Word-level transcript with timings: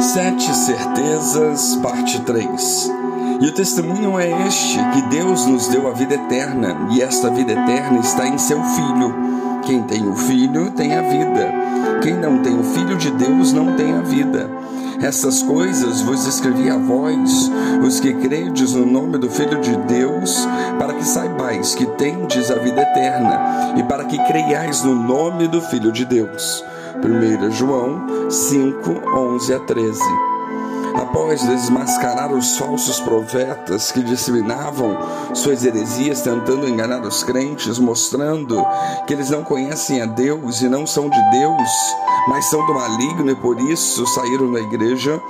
Sete 0.00 0.54
Certezas, 0.54 1.76
parte 1.76 2.22
3. 2.22 2.90
E 3.42 3.46
o 3.46 3.52
testemunho 3.52 4.18
é 4.18 4.46
este: 4.46 4.78
que 4.94 5.02
Deus 5.02 5.44
nos 5.44 5.68
deu 5.68 5.88
a 5.88 5.92
vida 5.92 6.14
eterna, 6.14 6.88
e 6.90 7.02
esta 7.02 7.30
vida 7.30 7.52
eterna 7.52 7.98
está 7.98 8.26
em 8.26 8.38
seu 8.38 8.62
Filho. 8.62 9.14
Quem 9.62 9.82
tem 9.82 10.08
o 10.08 10.16
Filho 10.16 10.70
tem 10.70 10.96
a 10.96 11.02
vida. 11.02 11.52
Quem 12.02 12.14
não 12.14 12.38
tem 12.38 12.58
o 12.58 12.64
Filho 12.64 12.96
de 12.96 13.10
Deus 13.10 13.52
não 13.52 13.76
tem 13.76 13.92
a 13.92 14.00
vida. 14.00 14.50
Essas 15.02 15.42
coisas 15.42 16.00
vos 16.00 16.26
escrevi 16.26 16.70
a 16.70 16.78
vós, 16.78 17.50
os 17.86 18.00
que 18.00 18.14
credes 18.14 18.72
no 18.72 18.86
nome 18.86 19.18
do 19.18 19.28
Filho 19.28 19.60
de 19.60 19.76
Deus, 19.76 20.48
para 20.78 20.94
que 20.94 21.04
saibais 21.06 21.74
que 21.74 21.84
tendes 21.84 22.50
a 22.50 22.54
vida 22.54 22.80
eterna, 22.80 23.74
e 23.76 23.82
para 23.82 24.04
que 24.04 24.16
creiais 24.24 24.82
no 24.82 24.94
nome 24.94 25.46
do 25.46 25.60
Filho 25.60 25.92
de 25.92 26.06
Deus. 26.06 26.64
1 26.96 27.50
João 27.52 28.30
5, 28.30 28.90
11 29.16 29.54
a 29.54 29.60
13. 29.60 30.00
Após 30.94 31.42
desmascarar 31.42 32.32
os 32.32 32.56
falsos 32.56 32.98
profetas 33.00 33.92
que 33.92 34.02
disseminavam 34.02 34.98
suas 35.34 35.64
heresias 35.64 36.20
tentando 36.20 36.68
enganar 36.68 37.00
os 37.02 37.22
crentes, 37.22 37.78
mostrando 37.78 38.64
que 39.06 39.14
eles 39.14 39.30
não 39.30 39.44
conhecem 39.44 40.02
a 40.02 40.06
Deus 40.06 40.60
e 40.62 40.68
não 40.68 40.86
são 40.86 41.08
de 41.08 41.30
Deus, 41.30 41.68
mas 42.28 42.46
são 42.46 42.66
do 42.66 42.74
maligno 42.74 43.30
e 43.30 43.36
por 43.36 43.60
isso 43.60 44.06
saíram 44.06 44.52
da 44.52 44.60
igreja, 44.60 45.20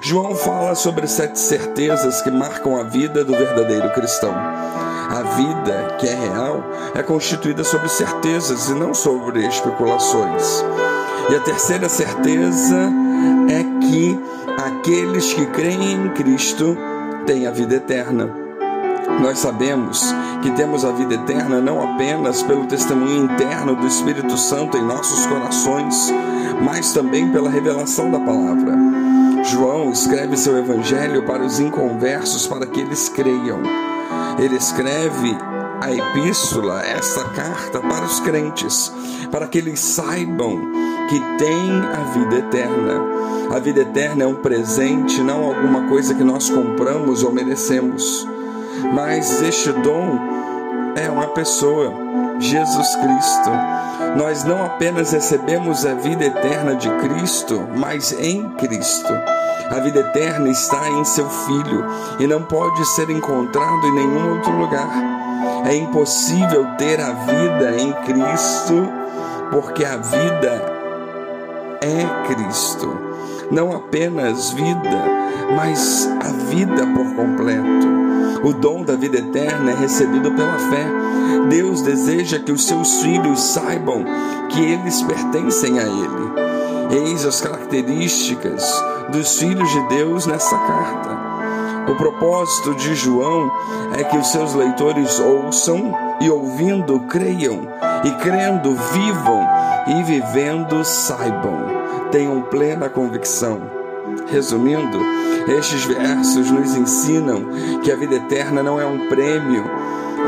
João 0.00 0.34
fala 0.34 0.74
sobre 0.74 1.06
sete 1.06 1.38
certezas 1.38 2.22
que 2.22 2.30
marcam 2.30 2.78
a 2.78 2.82
vida 2.82 3.24
do 3.24 3.32
verdadeiro 3.32 3.92
cristão. 3.92 4.34
A 4.34 5.22
vida 5.36 5.96
que 5.98 6.06
é 6.06 6.14
real 6.14 6.64
é 6.94 7.02
constituída 7.02 7.62
sobre 7.62 7.88
certezas 7.88 8.68
e 8.68 8.74
não 8.74 8.94
sobre 8.94 9.46
especulações. 9.46 10.64
E 11.30 11.34
a 11.34 11.40
terceira 11.40 11.88
certeza 11.88 12.90
é 13.48 13.64
que 13.86 14.18
aqueles 14.64 15.32
que 15.32 15.46
creem 15.46 15.92
em 15.92 16.08
Cristo 16.10 16.76
têm 17.26 17.46
a 17.46 17.50
vida 17.50 17.76
eterna. 17.76 18.28
Nós 19.20 19.38
sabemos 19.38 20.14
que 20.42 20.50
temos 20.52 20.84
a 20.84 20.92
vida 20.92 21.14
eterna 21.14 21.60
não 21.60 21.82
apenas 21.82 22.42
pelo 22.42 22.66
testemunho 22.66 23.24
interno 23.24 23.76
do 23.76 23.86
Espírito 23.86 24.36
Santo 24.36 24.76
em 24.76 24.82
nossos 24.82 25.26
corações, 25.26 26.12
mas 26.62 26.92
também 26.92 27.30
pela 27.30 27.50
revelação 27.50 28.10
da 28.10 28.18
palavra. 28.18 28.76
João 29.44 29.90
escreve 29.90 30.36
seu 30.36 30.56
evangelho 30.56 31.24
para 31.24 31.44
os 31.44 31.58
inconversos 31.60 32.46
para 32.46 32.66
que 32.66 32.80
eles 32.80 33.08
creiam. 33.08 33.60
Ele 34.38 34.56
escreve 34.56 35.36
a 35.80 35.92
epístola, 35.92 36.80
essa 36.82 37.24
carta 37.30 37.80
para 37.80 38.04
os 38.04 38.20
crentes, 38.20 38.92
para 39.30 39.48
que 39.48 39.58
eles 39.58 39.80
saibam 39.80 40.60
que 41.12 41.20
têm 41.36 41.82
a 41.92 42.04
vida 42.14 42.36
eterna. 42.36 43.02
A 43.54 43.58
vida 43.58 43.82
eterna 43.82 44.24
é 44.24 44.26
um 44.26 44.36
presente, 44.36 45.20
não 45.20 45.44
alguma 45.44 45.86
coisa 45.86 46.14
que 46.14 46.24
nós 46.24 46.48
compramos 46.48 47.22
ou 47.22 47.30
merecemos. 47.30 48.26
Mas 48.94 49.42
este 49.42 49.72
dom 49.72 50.18
é 50.96 51.10
uma 51.10 51.26
pessoa, 51.28 51.92
Jesus 52.38 52.96
Cristo. 52.96 53.50
Nós 54.16 54.42
não 54.44 54.64
apenas 54.64 55.12
recebemos 55.12 55.84
a 55.84 55.92
vida 55.92 56.24
eterna 56.24 56.76
de 56.76 56.88
Cristo, 56.96 57.68
mas 57.76 58.12
em 58.12 58.48
Cristo. 58.52 59.12
A 59.70 59.80
vida 59.80 60.00
eterna 60.00 60.48
está 60.48 60.88
em 60.88 61.04
seu 61.04 61.28
Filho 61.28 61.84
e 62.18 62.26
não 62.26 62.42
pode 62.42 62.86
ser 62.86 63.10
encontrado 63.10 63.86
em 63.86 63.92
nenhum 63.92 64.30
outro 64.36 64.52
lugar. 64.52 64.90
É 65.66 65.74
impossível 65.74 66.66
ter 66.78 66.98
a 67.00 67.12
vida 67.12 67.76
em 67.78 67.92
Cristo, 68.04 68.88
porque 69.50 69.84
a 69.84 69.98
vida 69.98 70.71
é 71.82 72.26
Cristo. 72.26 72.88
Não 73.50 73.72
apenas 73.72 74.52
vida, 74.52 75.04
mas 75.56 76.08
a 76.24 76.28
vida 76.50 76.86
por 76.86 77.14
completo. 77.14 78.02
O 78.42 78.52
dom 78.52 78.82
da 78.82 78.96
vida 78.96 79.18
eterna 79.18 79.72
é 79.72 79.74
recebido 79.74 80.32
pela 80.32 80.58
fé. 80.58 80.86
Deus 81.48 81.82
deseja 81.82 82.38
que 82.38 82.52
os 82.52 82.66
seus 82.66 83.02
filhos 83.02 83.40
saibam 83.40 84.04
que 84.48 84.60
eles 84.60 85.02
pertencem 85.02 85.78
a 85.78 85.82
Ele. 85.82 87.08
Eis 87.08 87.24
as 87.24 87.40
características 87.40 88.64
dos 89.10 89.38
filhos 89.38 89.70
de 89.70 89.88
Deus 89.88 90.26
nessa 90.26 90.56
carta. 90.56 91.32
O 91.90 91.96
propósito 91.96 92.74
de 92.74 92.94
João 92.94 93.50
é 93.98 94.04
que 94.04 94.16
os 94.16 94.28
seus 94.28 94.54
leitores 94.54 95.18
ouçam 95.18 95.94
e 96.20 96.30
ouvindo 96.30 97.00
creiam, 97.00 97.60
e 98.04 98.10
crendo 98.22 98.74
vivam, 98.92 99.46
e 99.88 100.02
vivendo 100.04 100.84
saibam, 100.84 101.81
tenham 102.12 102.42
plena 102.42 102.88
convicção. 102.88 103.60
Resumindo, 104.30 105.00
estes 105.48 105.84
versos 105.84 106.50
nos 106.50 106.76
ensinam 106.76 107.46
que 107.82 107.90
a 107.90 107.96
vida 107.96 108.16
eterna 108.16 108.62
não 108.62 108.80
é 108.80 108.86
um 108.86 109.08
prêmio 109.08 109.64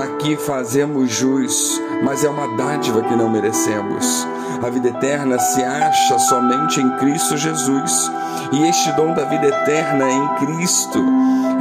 a 0.00 0.18
que 0.18 0.36
fazemos 0.36 1.10
jus, 1.10 1.80
mas 2.04 2.22
é 2.22 2.28
uma 2.28 2.56
dádiva 2.56 3.02
que 3.02 3.16
não 3.16 3.28
merecemos. 3.28 4.28
A 4.62 4.68
vida 4.68 4.88
eterna 4.88 5.38
se 5.38 5.64
acha 5.64 6.18
somente 6.18 6.80
em 6.80 6.90
Cristo 6.98 7.36
Jesus, 7.36 8.10
e 8.52 8.68
este 8.68 8.92
dom 8.92 9.14
da 9.14 9.24
vida 9.24 9.46
eterna 9.46 10.08
em 10.08 10.28
Cristo 10.34 11.02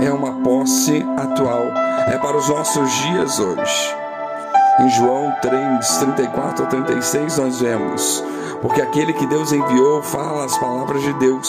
é 0.06 0.12
uma 0.12 0.34
posse 0.44 1.06
atual, 1.18 1.66
é 2.07 2.18
para 2.18 2.38
os 2.38 2.50
nossos 2.50 2.91
dias 2.91 3.40
hoje. 3.40 3.96
Em 4.80 4.90
João 4.90 5.34
3, 5.41 5.97
34 5.97 6.66
a 6.66 6.68
36, 6.68 7.38
nós 7.38 7.59
vemos: 7.59 8.24
Porque 8.62 8.81
aquele 8.81 9.14
que 9.14 9.25
Deus 9.25 9.52
enviou 9.52 10.02
fala 10.02 10.46
as 10.46 10.58
palavras 10.58 11.02
de 11.02 11.14
Deus 11.14 11.47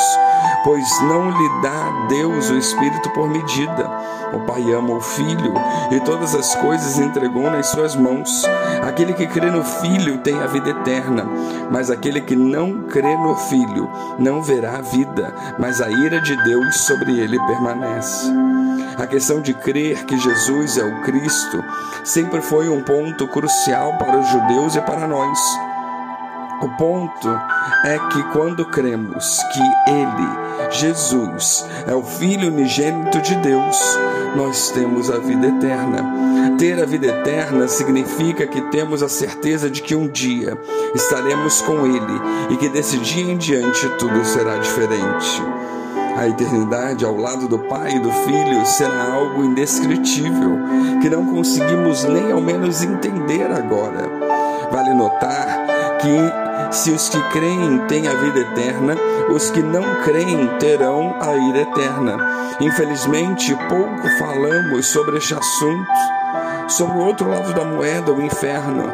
pois 0.65 1.01
não 1.03 1.31
lhe 1.31 1.49
dá 1.63 2.07
Deus 2.09 2.51
o 2.51 2.57
Espírito 2.57 3.11
por 3.11 3.29
medida. 3.29 3.91
O 4.33 4.41
Pai 4.41 4.63
ama 4.73 4.95
o 4.95 5.01
Filho 5.01 5.55
e 5.91 6.01
todas 6.01 6.35
as 6.35 6.55
coisas 6.57 6.99
entregou 6.99 7.51
nas 7.51 7.67
suas 7.67 7.97
mãos. 7.97 8.45
Aquele 8.87 9.13
que 9.13 9.27
crê 9.27 9.51
no 9.51 9.65
Filho 9.65 10.19
tem 10.19 10.39
a 10.41 10.47
vida 10.47 10.71
eterna, 10.71 11.27
mas 11.71 11.91
aquele 11.91 12.21
que 12.21 12.37
não 12.37 12.83
crê 12.83 13.17
no 13.17 13.35
Filho 13.35 13.91
não 14.19 14.43
verá 14.43 14.79
a 14.79 14.83
vida, 14.83 15.35
mas 15.59 15.81
a 15.81 15.91
ira 15.91 16.21
de 16.21 16.37
Deus 16.45 16.77
sobre 16.83 17.19
ele 17.19 17.39
permanece. 17.47 18.31
A 18.97 19.07
questão 19.07 19.41
de 19.41 19.55
crer 19.55 20.05
que 20.05 20.19
Jesus 20.19 20.77
é 20.77 20.85
o 20.85 21.03
Cristo 21.03 21.65
sempre 22.05 22.41
foi 22.43 22.69
um 22.69 22.83
ponto 22.83 23.27
crucial 23.29 23.97
para 23.99 24.19
os 24.19 24.29
judeus 24.29 24.77
e 24.77 24.81
para 24.81 25.09
nós. 25.09 25.70
O 26.63 26.69
ponto 26.77 27.29
é 27.85 27.99
que 28.11 28.23
quando 28.33 28.67
cremos 28.67 29.39
que 29.53 29.91
Ele, 29.91 30.71
Jesus, 30.71 31.67
é 31.87 31.95
o 31.95 32.03
Filho 32.03 32.49
unigênito 32.49 33.19
de 33.23 33.35
Deus, 33.37 33.99
nós 34.37 34.71
temos 34.71 35.11
a 35.11 35.19
vida 35.19 35.47
eterna. 35.47 36.57
Ter 36.59 36.83
a 36.83 36.85
vida 36.85 37.07
eterna 37.07 37.67
significa 37.67 38.47
que 38.47 38.61
temos 38.71 39.03
a 39.03 39.09
certeza 39.09 39.71
de 39.71 39.81
que 39.81 39.95
um 39.95 40.07
dia 40.07 40.59
estaremos 40.95 41.63
com 41.63 41.87
Ele 41.87 42.21
e 42.51 42.57
que 42.59 42.69
desse 42.69 42.99
dia 42.99 43.33
em 43.33 43.39
diante 43.39 43.89
tudo 43.99 44.23
será 44.27 44.59
diferente. 44.59 45.43
A 46.19 46.29
eternidade 46.29 47.07
ao 47.07 47.17
lado 47.17 47.49
do 47.49 47.59
Pai 47.61 47.93
e 47.93 48.01
do 48.01 48.13
Filho 48.13 48.67
será 48.67 49.15
algo 49.15 49.43
indescritível 49.45 50.59
que 51.01 51.09
não 51.09 51.25
conseguimos 51.25 52.05
nem 52.05 52.33
ao 52.33 52.41
menos 52.43 52.83
entender 52.83 53.51
agora. 53.51 54.11
Vale 54.71 54.93
notar 54.93 55.67
que 56.01 56.50
se 56.71 56.91
os 56.93 57.09
que 57.09 57.21
creem 57.31 57.79
têm 57.89 58.07
a 58.07 58.15
vida 58.15 58.41
eterna, 58.41 58.95
os 59.33 59.51
que 59.51 59.63
não 59.63 59.83
creem 60.03 60.47
terão 60.59 61.17
a 61.21 61.35
ira 61.35 61.61
eterna. 61.61 62.17
Infelizmente, 62.61 63.57
pouco 63.69 64.09
falamos 64.19 64.87
sobre 64.87 65.19
este 65.19 65.35
assunto, 65.35 65.91
sobre 66.69 66.99
o 66.99 67.07
outro 67.07 67.29
lado 67.29 67.53
da 67.53 67.65
moeda, 67.65 68.13
o 68.13 68.23
inferno. 68.23 68.93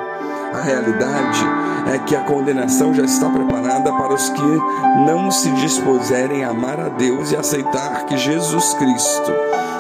A 0.55 0.61
realidade 0.61 1.45
é 1.93 1.99
que 1.99 2.17
a 2.17 2.21
condenação 2.21 2.95
já 2.95 3.05
está 3.05 3.29
preparada 3.29 3.93
para 3.93 4.15
os 4.15 4.29
que 4.31 4.61
não 5.07 5.31
se 5.31 5.51
dispuserem 5.53 6.45
a 6.45 6.51
amar 6.51 6.81
a 6.81 6.89
Deus 6.89 7.31
e 7.31 7.37
aceitar 7.37 8.07
que 8.07 8.17
Jesus 8.17 8.75
Cristo 8.75 9.33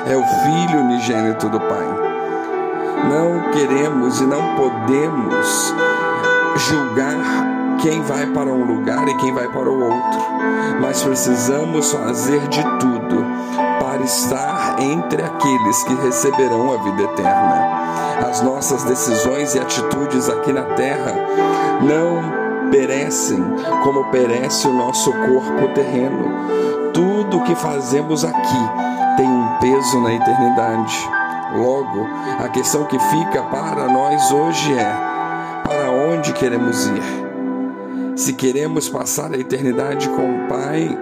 é 0.07 0.17
o 0.17 0.23
Filho 0.23 0.81
unigênito 0.81 1.49
do 1.49 1.59
Pai. 1.61 1.87
Não 3.09 3.51
queremos 3.53 4.21
e 4.21 4.27
não 4.27 4.57
podemos 4.57 5.75
julgar 6.57 7.56
quem 7.81 8.03
vai 8.03 8.27
para 8.27 8.51
um 8.51 8.65
lugar 8.65 9.07
e 9.09 9.17
quem 9.17 9.33
vai 9.33 9.49
para 9.49 9.71
o 9.71 9.83
outro, 9.83 10.21
mas 10.81 11.03
precisamos 11.03 11.93
fazer 11.93 12.41
de 12.49 12.63
tudo 12.79 13.25
para 13.81 14.03
estar 14.03 14.77
entre 14.81 15.23
aqueles 15.23 15.83
que 15.85 15.95
receberão 15.95 16.73
a 16.75 16.83
vida 16.83 17.03
eterna. 17.03 17.87
As 18.29 18.41
nossas 18.41 18.83
decisões 18.85 19.55
e 19.55 19.59
atitudes 19.59 20.29
aqui 20.29 20.53
na 20.53 20.63
terra 20.75 21.15
não 21.83 22.71
perecem 22.71 23.43
como 23.83 24.11
perece 24.11 24.67
o 24.67 24.73
nosso 24.73 25.13
corpo 25.13 25.69
terreno. 25.75 26.93
Tudo 26.93 27.39
o 27.39 27.45
que 27.45 27.55
fazemos 27.55 28.25
aqui 28.25 28.71
tem 29.17 29.29
um 29.29 29.49
peso 29.61 30.01
na 30.01 30.15
eternidade. 30.15 31.11
Logo, 31.55 32.07
a 32.43 32.49
questão 32.49 32.85
que 32.85 32.99
fica 32.99 33.43
para 33.45 33.87
nós 33.87 34.31
hoje 34.33 34.73
é: 34.73 34.97
para 35.65 35.91
onde 35.91 36.33
queremos 36.33 36.87
ir? 36.87 37.26
Se 38.17 38.33
queremos 38.33 38.89
passar 38.89 39.31
a 39.35 39.37
eternidade 39.37 40.09
com 40.09 40.23
o 40.23 40.49
Pai, 40.49 40.99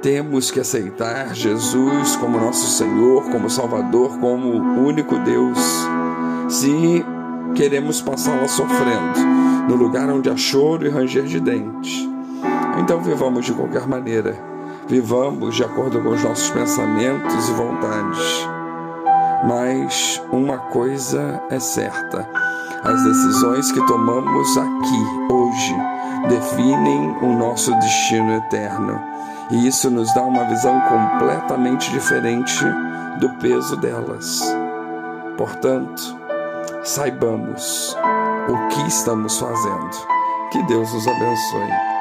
temos 0.00 0.48
que 0.48 0.60
aceitar 0.60 1.34
Jesus 1.34 2.14
como 2.14 2.38
nosso 2.38 2.70
Senhor, 2.70 3.24
como 3.32 3.50
Salvador, 3.50 4.16
como 4.20 4.48
único 4.80 5.18
Deus. 5.18 5.58
Se 6.48 7.04
queremos 7.56 8.00
passá-la 8.00 8.46
sofrendo, 8.46 9.18
no 9.68 9.74
lugar 9.74 10.08
onde 10.08 10.30
há 10.30 10.36
choro 10.36 10.86
e 10.86 10.88
ranger 10.88 11.24
de 11.24 11.40
dentes, 11.40 12.08
então 12.80 13.02
vivamos 13.02 13.44
de 13.44 13.52
qualquer 13.52 13.88
maneira. 13.88 14.38
Vivamos 14.86 15.56
de 15.56 15.64
acordo 15.64 16.00
com 16.00 16.10
os 16.10 16.22
nossos 16.22 16.48
pensamentos 16.48 17.48
e 17.48 17.52
vontades. 17.52 18.48
Mas 19.48 20.22
uma 20.30 20.58
coisa 20.58 21.42
é 21.50 21.58
certa: 21.58 22.47
as 22.82 23.02
decisões 23.04 23.72
que 23.72 23.86
tomamos 23.86 24.56
aqui, 24.56 25.32
hoje, 25.32 25.76
definem 26.28 27.16
o 27.22 27.36
nosso 27.36 27.74
destino 27.76 28.32
eterno. 28.34 29.00
E 29.50 29.66
isso 29.66 29.90
nos 29.90 30.12
dá 30.14 30.22
uma 30.22 30.44
visão 30.44 30.80
completamente 30.82 31.90
diferente 31.90 32.64
do 33.20 33.30
peso 33.34 33.76
delas. 33.76 34.42
Portanto, 35.36 36.16
saibamos 36.84 37.96
o 38.48 38.68
que 38.68 38.88
estamos 38.88 39.38
fazendo. 39.38 39.90
Que 40.50 40.62
Deus 40.64 40.92
nos 40.92 41.06
abençoe. 41.06 41.97